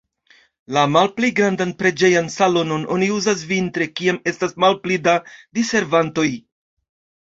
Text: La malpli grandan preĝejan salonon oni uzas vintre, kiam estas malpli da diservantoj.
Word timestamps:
La 0.77 0.85
malpli 0.93 1.29
grandan 1.39 1.73
preĝejan 1.83 2.33
salonon 2.37 2.89
oni 2.97 3.11
uzas 3.19 3.47
vintre, 3.55 3.91
kiam 4.01 4.21
estas 4.35 4.61
malpli 4.67 5.03
da 5.09 5.19
diservantoj. 5.63 6.31